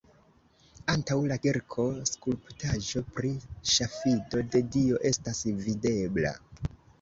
Antaŭ 0.93 1.17
la 1.31 1.35
kirko 1.43 1.85
skulptaĵo 2.11 3.03
pri 3.19 3.31
ŝafido 3.73 4.43
de 4.57 4.63
Dio 4.77 4.99
estas 5.11 5.43
videbla. 5.69 6.35